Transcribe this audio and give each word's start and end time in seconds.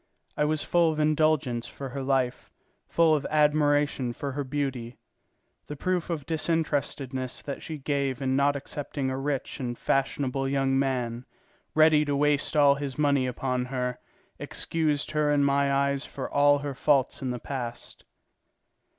I 0.35 0.45
was 0.45 0.63
full 0.63 0.91
of 0.91 0.99
indulgence 0.99 1.67
for 1.67 1.89
her 1.89 2.01
life, 2.01 2.49
full 2.87 3.13
of 3.15 3.23
admiration 3.29 4.13
for 4.13 4.31
her 4.31 4.43
beauty. 4.43 4.97
The 5.67 5.75
proof 5.75 6.09
of 6.09 6.25
disinterestedness 6.25 7.43
that 7.43 7.61
she 7.61 7.77
gave 7.77 8.19
in 8.19 8.35
not 8.35 8.55
accepting 8.55 9.11
a 9.11 9.17
rich 9.19 9.59
and 9.59 9.77
fashionable 9.77 10.47
young 10.49 10.79
man, 10.79 11.27
ready 11.75 12.03
to 12.05 12.15
waste 12.15 12.57
all 12.57 12.73
his 12.73 12.97
money 12.97 13.27
upon 13.27 13.65
her, 13.65 13.99
excused 14.39 15.11
her 15.11 15.31
in 15.31 15.43
my 15.43 15.71
eyes 15.71 16.03
for 16.03 16.27
all 16.27 16.57
her 16.65 16.73
faults 16.73 17.21
in 17.21 17.29
the 17.29 17.37
past. 17.37 18.03